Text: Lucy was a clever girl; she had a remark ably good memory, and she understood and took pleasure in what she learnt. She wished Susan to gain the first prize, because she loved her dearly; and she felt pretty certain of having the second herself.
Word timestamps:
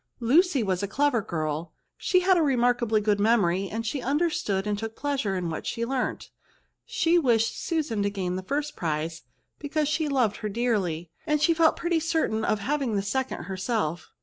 Lucy 0.19 0.63
was 0.63 0.81
a 0.81 0.87
clever 0.87 1.21
girl; 1.21 1.73
she 1.95 2.21
had 2.21 2.35
a 2.35 2.41
remark 2.41 2.81
ably 2.81 2.99
good 2.99 3.19
memory, 3.19 3.69
and 3.69 3.85
she 3.85 4.01
understood 4.01 4.65
and 4.65 4.79
took 4.79 4.95
pleasure 4.95 5.35
in 5.35 5.47
what 5.51 5.67
she 5.67 5.85
learnt. 5.85 6.31
She 6.87 7.19
wished 7.19 7.55
Susan 7.63 8.01
to 8.01 8.09
gain 8.09 8.35
the 8.35 8.41
first 8.41 8.75
prize, 8.75 9.21
because 9.59 9.87
she 9.87 10.07
loved 10.09 10.37
her 10.37 10.49
dearly; 10.49 11.11
and 11.27 11.39
she 11.39 11.53
felt 11.53 11.77
pretty 11.77 11.99
certain 11.99 12.43
of 12.43 12.61
having 12.61 12.95
the 12.95 13.03
second 13.03 13.43
herself. 13.43 14.11